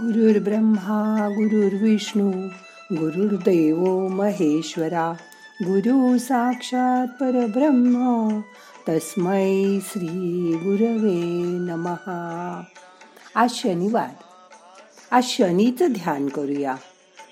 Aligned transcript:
गुरुर्ब्रह्मा 0.00 1.28
गुरुर्विष्णू 1.28 2.30
गुरुर्देव 2.92 4.08
महेश्वरा 4.08 5.12
गुरु 5.62 6.18
साक्षात 6.18 7.06
परब्रह्म 7.06 8.28
तस्मै 8.88 9.78
श्री 9.82 10.06
गुरवे 10.52 11.42
नमहा 11.42 12.62
आज 13.34 13.50
शनिवार. 13.50 14.10
आज 15.10 15.24
शनीचं 15.24 15.92
ध्यान 15.92 16.28
करूया. 16.28 16.76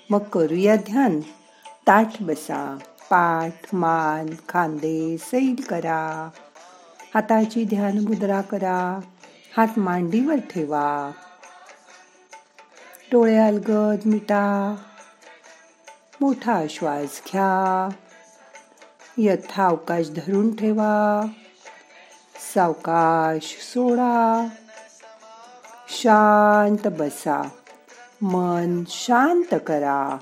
मग 0.09 0.19
करूया 0.19 0.75
ध्यान. 0.75 1.19
ताठ 1.87 2.21
बसा 2.21 2.77
पाठ 3.09 3.75
मान 3.75 4.27
खांदे 4.49 5.17
सैल 5.17 5.55
करा. 5.69 6.29
हाताची 7.15 7.65
ध्यान 7.65 7.99
मुद्रा 7.99 8.41
करा. 8.41 8.99
हात 9.57 9.79
मांडीवर 9.79 10.35
ठेवा. 10.35 11.11
डोळे 13.11 13.37
अलगद 13.37 13.99
मिटा. 14.05 14.75
मोठा 16.21 16.61
श्वास 16.69 17.21
घ्या. 17.25 17.89
यथा 19.17 19.67
अवकाश 19.67 20.09
धरून 20.09 20.55
ठेवा. 20.55 21.25
सावकाश 22.53 23.57
सोडा. 23.61 24.47
शांत 25.89 26.87
बसा. 26.87 27.49
मन 28.21 28.83
शांत 28.87 29.55
करा. 29.67 30.17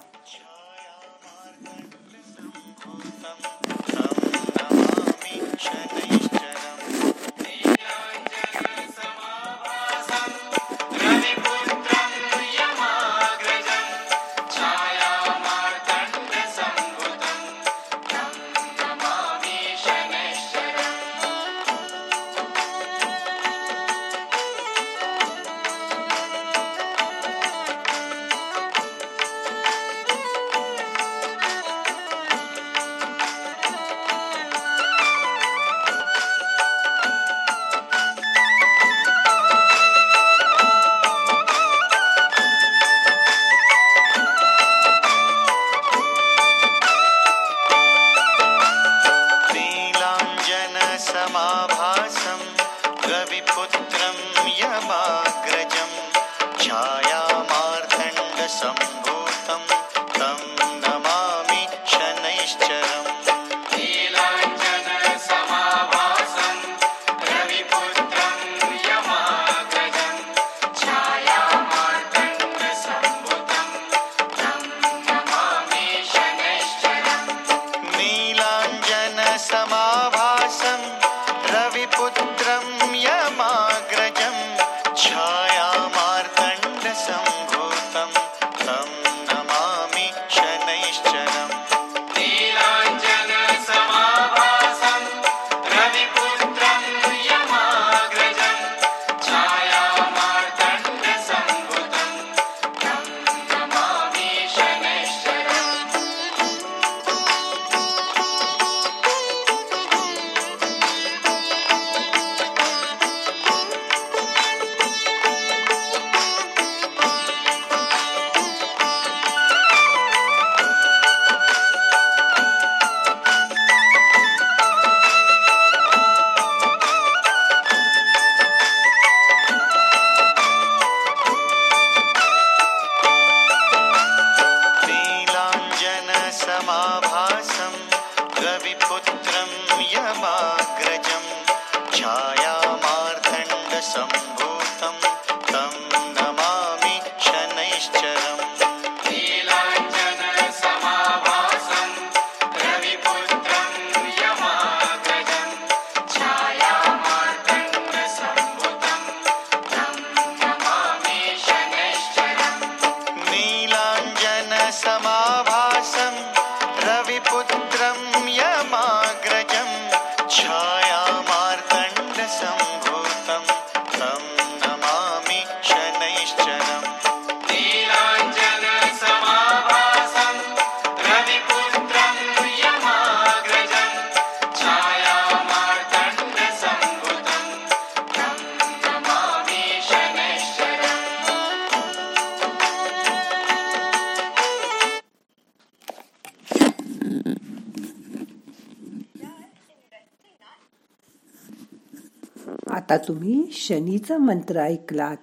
आता 202.89 202.97
तुम्ही 202.97 203.49
शनीचा 203.51 204.17
मंत्र 204.17 204.59
ऐकलात. 204.59 205.17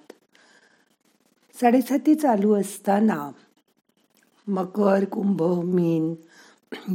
साडेसाती 1.61 2.15
चालू 2.15 2.53
असताना 2.53 3.31
मकर 4.47 5.05
कुंभ 5.05 5.43
मीन 5.63 6.15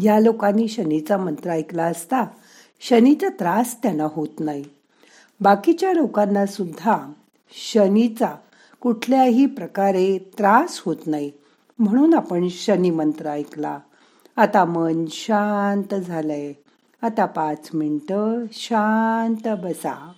या 0.03 0.21
लोकांनी 0.21 0.69
शनीचा 0.69 1.17
मंत्र 1.17 1.51
ऐकला 1.51 1.85
असता 1.85 2.25
शनीचा 2.81 3.29
त्रास 3.29 3.83
त्यांना 3.83 4.07
होत 4.13 4.41
नाही. 4.41 4.65
बाकीच्या 5.41 5.93
लोकांना 5.93 6.47
सुद्धा 6.47 7.13
शनीचा 7.53 8.37
कुठल्याही 8.81 9.47
प्रकारे 9.47 10.19
त्रास 10.39 10.83
होत 10.87 11.07
नाही 11.07 11.31
म्हणून 11.79 12.15
आपण 12.15 12.49
शनी 12.51 12.91
मंत्र 12.91 13.27
ऐकला. 13.27 13.79
आता 14.37 14.65
मन 14.65 15.05
शांत 15.11 15.95
झालंय. 15.95 16.53
आता 17.03 17.27
पाच 17.27 17.69
मिनटं 17.75 18.45
शांत 18.53 19.49
बसा. 19.49 20.13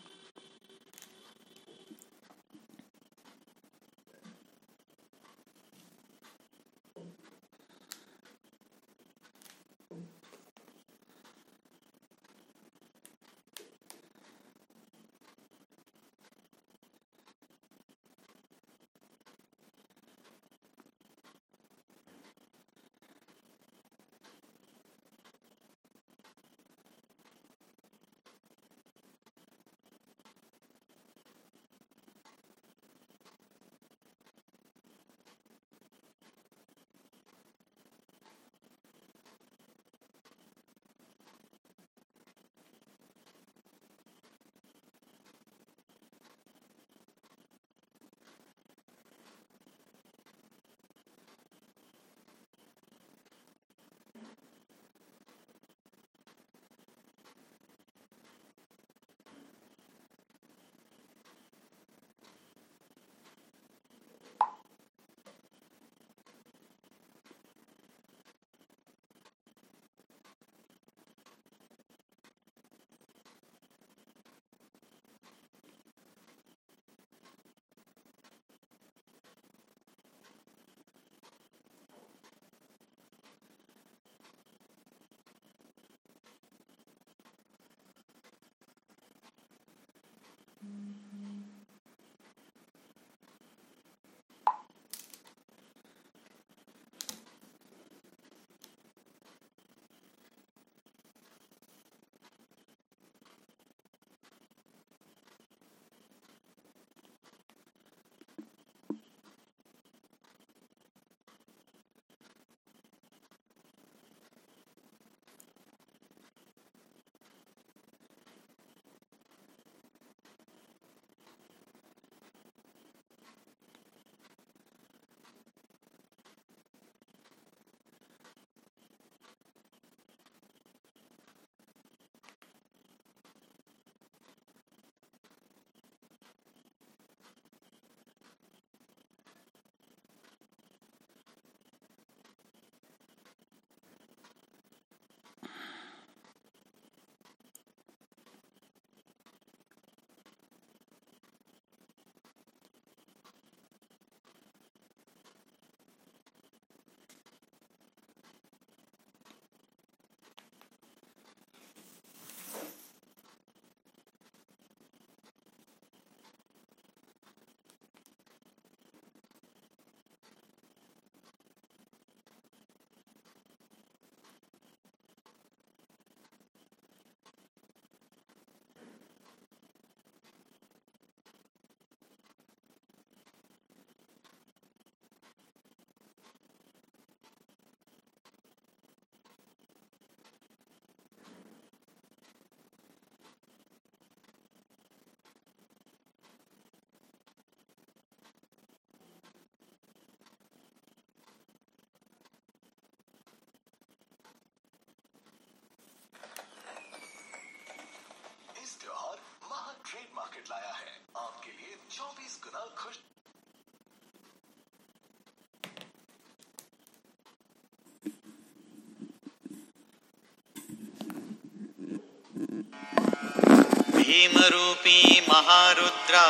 भीमरूपी 224.15 224.99
महारुद्रा 225.29 226.27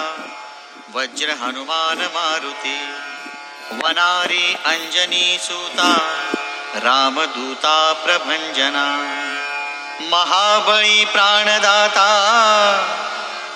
वज्र 0.95 1.35
हनुमान 1.41 1.99
मारुती 2.15 2.77
वनारी 3.81 4.47
अंजनी 4.71 5.27
सुता 5.47 5.91
रामदूता 6.85 7.75
प्रभंजना 8.05 8.87
महाबळी 10.13 11.05
प्राणदाता 11.13 12.09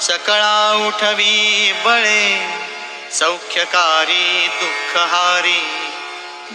सकळा 0.09 0.61
उठवी 0.88 1.73
बळे 1.87 2.23
सौख्यकारी 3.21 4.47
दुःखहारी 4.61 5.61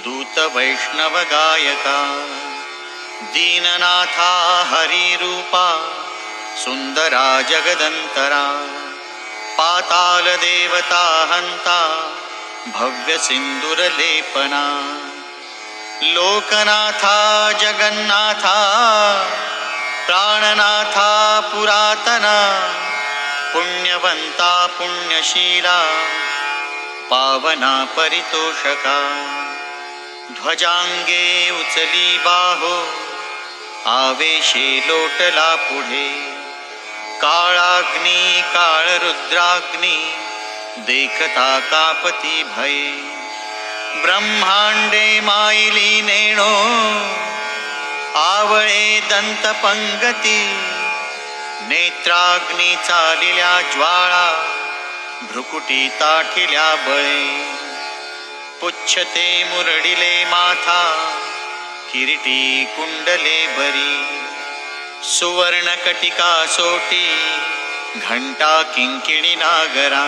दूत 0.05 0.39
वैष्णव 0.55 1.17
गायका 1.33 2.00
दीननाथा 3.33 4.31
हरिरूपा 4.74 5.67
सुंदरा 6.62 7.41
जगदंतरा 7.41 8.43
पाताल 9.57 10.25
देवता 10.41 11.05
हंता 11.31 11.79
भव्य 12.75 13.17
सिंदूर 13.17 13.79
लेपना 13.98 14.62
लोकनाथा 16.03 17.17
जगन्नाथा 17.62 18.57
प्राणनाथा 20.07 21.10
पुरातना 21.53 22.36
पुण्यवंता 23.53 24.51
पुण्यशीला 24.77 25.79
पावना 27.10 27.74
परितोषका 27.98 29.00
ध्वजांगे 30.41 31.50
उचली 31.60 32.17
बाहो 32.17 32.75
आवेशे 33.91 34.67
लोटला 34.88 35.55
पुढे। 35.55 36.32
काळाग्नी 37.24 38.42
काळ 38.53 38.88
रुद्राग्नी 39.01 39.98
देखता 40.77 41.60
कापती 41.60 42.44
भय। 42.44 42.80
ब्रह्मांडे 44.01 45.20
माईली 45.20 46.01
नेणो 46.01 46.50
आवळे 48.20 49.00
दंत 49.00 49.48
पंगती 49.63 50.42
नेत्राग्नी 51.70 52.75
चालिल्या 52.88 53.62
ज्वाळा 53.74 54.27
भ्रुकुटी 55.22 55.88
ताठिल्या 56.00 56.75
बळे। 56.88 57.24
पुच्छते 58.62 59.44
मुरडिले 59.44 60.25
माथा 60.25 60.84
किरीटी 61.94 62.65
कुंडले 62.75 63.46
बरी। 63.48 64.20
सुवर्ण 65.03 65.74
कटिका 65.86 66.45
सोटी 66.48 67.07
घंटा 68.00 68.51
किंकिणी 68.75 69.33
नागरा 69.36 70.03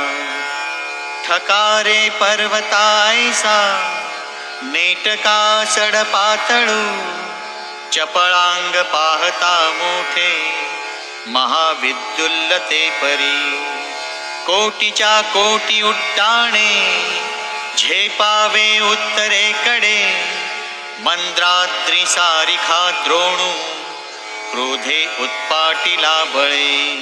ठकारे 1.25 1.97
पर्वतायसा 2.19 3.57
नेटका 4.63 5.41
सड 5.73 5.95
पातळू 6.13 6.79
चपळांग 7.91 8.81
पाहता 8.93 9.53
मोठे 9.79 10.31
महाविद्युल्लते 11.33 12.89
परी 13.01 13.35
कोटीच्या 14.45 15.21
कोटी 15.33 15.81
उड्डाणे 15.81 16.73
झेपावे 17.77 18.67
उत्तरेकडे 18.91 19.97
मंद्राद्री 21.03 22.05
सारिखा 22.05 22.89
द्रोणू 23.05 23.74
क्रोधे 24.51 25.05
उत्पाटीला 25.19 26.23
बळे. 26.23 26.97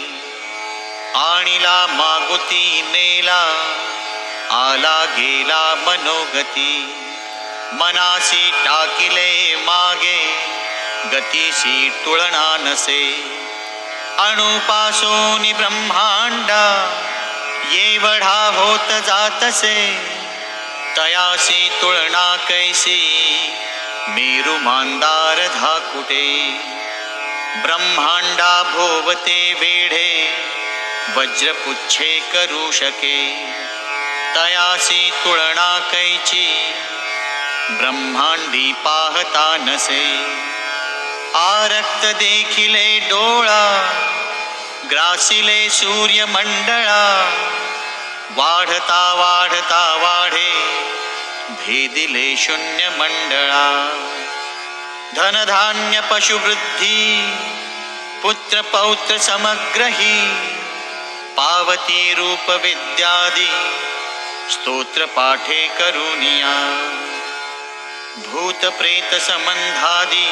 आणिला 1.16 1.86
मागुती 1.90 2.82
नेला. 2.82 3.42
आला 4.52 5.06
गेला 5.06 5.76
मनोगती. 5.76 6.96
मनाशी 7.72 8.52
टाकिले 8.66 9.56
मागे. 9.56 10.46
गतीशी 11.14 11.90
तुळना 12.06 12.58
नसे. 12.60 13.34
अणुपासून 14.18 15.52
ब्रह्मांडा. 15.58 17.00
येवढा 17.72 18.52
होत 18.56 19.02
जातसे. 19.02 19.98
तयाशी 20.98 21.70
तुळना 21.82 22.36
कैसी. 22.36 23.10
मेरु 24.08 24.58
मांदार 24.58 25.48
धाकुटे. 25.48 26.58
ब्रह्मांडा 27.62 28.64
भोवते 28.64 29.54
वेढे 29.54 30.10
वज्रपुच्छे 31.16 32.20
करू 32.34 32.72
शके 32.72 33.18
तयासी 34.36 35.10
तुळणा 35.26 35.80
कैची 35.92 36.74
ब्रह्मांडी 37.70 38.72
पाहता 38.72 39.46
नसे. 39.60 40.06
आरक्त 41.36 42.06
देखिले 42.06 43.00
डोळा 43.00 43.64
ग्रासिले 44.92 45.70
सूर्यमंडळा 45.70 47.04
वाढता 48.36 49.04
वाढता 49.14 49.86
वाढे 50.02 50.52
भेदिले 51.50 52.36
शून्य 52.38 52.90
मंडळा 52.90 53.64
धनधान्य 55.12 56.02
पशुवृद्धी 56.12 57.34
पुत्र 58.22 58.62
पौत्र 58.62 59.18
समग्रही 59.18 60.22
पावती 61.38 62.14
रूप 62.14 62.50
विद्यादी 62.52 63.52
स्तोत्र 64.52 65.06
पाठे 65.06 65.68
करुनिया 65.68 66.54
भूत 68.28 68.66
प्रेत 68.66 69.14
संबंधादी 69.22 70.28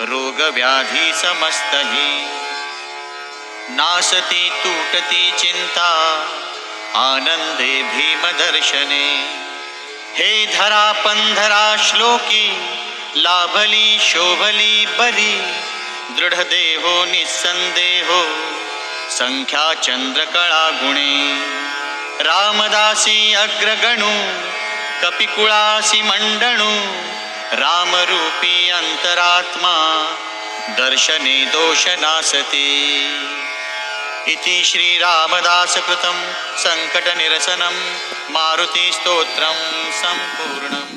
रोग 0.00 0.40
व्याधी 0.54 1.12
समस्तही। 1.12 2.10
नासती 3.70 4.50
तूटती 4.50 5.30
चिंता 5.38 5.90
आनंदे 6.96 7.82
भीमदर्शने। 7.82 9.06
हे 10.16 10.46
धरा 10.46 10.92
पंधरा 10.92 11.76
श्लोकी 11.76 12.46
लाभली 13.16 13.98
शोभली 14.00 14.86
बली 14.86 15.54
दृढ 16.08 16.34
देहो 16.34 17.04
निसंदेहो. 17.04 18.26
संख्या 19.10 19.74
चंद्रकळा 19.74 20.70
गुणे. 20.70 21.36
रामदासी 22.24 23.34
अग्रगणू. 23.34 24.40
कपिकुळासी 25.02 26.02
मंडणू. 26.02 27.02
रामरूपी 27.52 28.70
अंतरात्मा. 28.70 29.76
दर्शने 30.68 31.44
दोष 31.44 31.86
नासते. 31.86 33.00
इति 34.26 34.62
श्रीरामदासकृतं 34.64 36.32
सङ्कटनिरसनं 36.58 37.96
मारुतिस्तोत्रं 38.30 39.90
सम्पूर्णम् 40.02 40.96